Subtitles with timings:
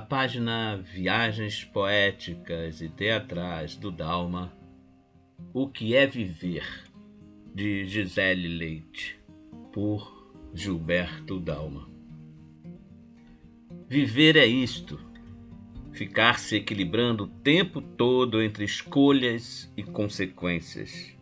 [0.00, 4.52] página Viagens Poéticas e Teatrais do Dalma,
[5.54, 6.66] O que é Viver,
[7.54, 9.16] de Gisele Leite,
[9.72, 11.88] por Gilberto Dalma.
[13.88, 14.98] Viver é isto,
[15.92, 21.16] ficar se equilibrando o tempo todo entre escolhas e consequências,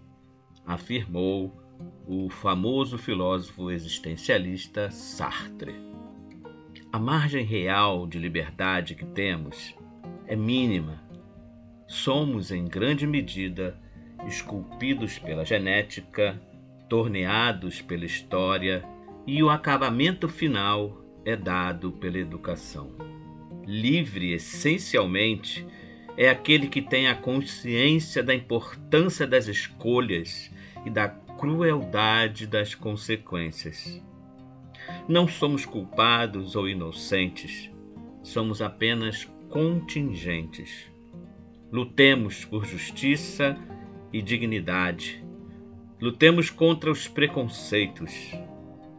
[0.65, 1.55] afirmou
[2.09, 5.94] o famoso filósofo existencialista Sartre.
[6.95, 9.75] A margem real de liberdade que temos
[10.29, 11.03] é mínima.
[11.89, 13.77] Somos, em grande medida,
[14.29, 16.41] esculpidos pela genética,
[16.89, 18.85] torneados pela história,
[19.27, 22.93] e o acabamento final é dado pela educação.
[23.67, 25.67] Livre, essencialmente,
[26.17, 30.49] é aquele que tem a consciência da importância das escolhas
[30.87, 34.01] e da crueldade das consequências.
[35.09, 37.71] Não somos culpados ou inocentes,
[38.23, 40.91] somos apenas contingentes.
[41.71, 43.57] Lutemos por justiça
[44.13, 45.25] e dignidade.
[46.01, 48.33] Lutemos contra os preconceitos.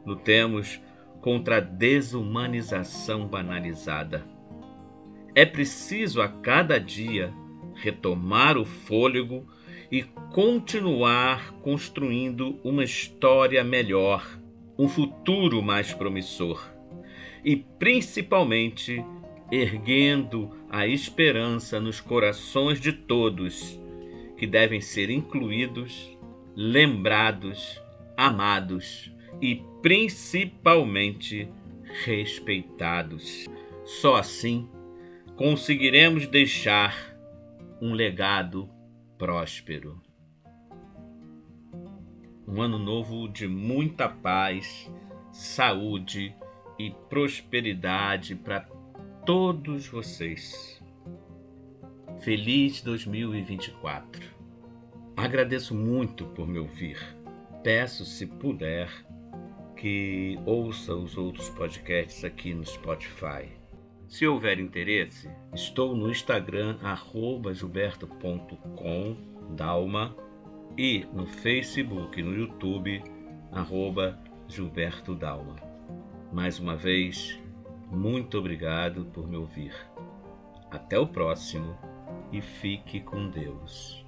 [0.05, 0.79] Lutemos
[1.21, 4.25] contra a desumanização banalizada.
[5.33, 7.33] É preciso a cada dia
[7.75, 9.45] retomar o fôlego
[9.91, 14.25] e continuar construindo uma história melhor,
[14.77, 16.75] um futuro mais promissor
[17.43, 19.03] e, principalmente,
[19.51, 23.79] erguendo a esperança nos corações de todos
[24.37, 26.17] que devem ser incluídos,
[26.55, 27.81] lembrados,
[28.17, 31.47] amados e principalmente
[32.03, 33.45] respeitados.
[33.85, 34.67] Só assim
[35.35, 37.15] conseguiremos deixar
[37.81, 38.69] um legado
[39.17, 40.04] próspero.
[42.47, 44.91] Um ano novo de muita paz,
[45.31, 46.35] saúde
[46.77, 48.61] e prosperidade para
[49.25, 50.79] todos vocês.
[52.19, 54.29] Feliz 2024.
[55.17, 56.99] Agradeço muito por me ouvir.
[57.63, 58.89] Peço, se puder,
[59.75, 63.49] que ouça os outros podcasts aqui no Spotify.
[64.07, 66.77] Se houver interesse, estou no Instagram
[67.53, 69.17] gilberto.com
[69.55, 70.15] dalma
[70.77, 73.01] e no Facebook e no YouTube
[73.51, 75.55] arroba Gilberto Dalma.
[76.31, 77.39] Mais uma vez,
[77.89, 79.73] muito obrigado por me ouvir.
[80.69, 81.77] Até o próximo
[82.31, 84.04] e fique com Deus.